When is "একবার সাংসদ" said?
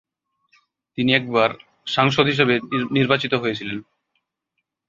1.13-2.25